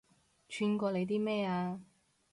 [0.49, 1.79] 串過你啲咩啊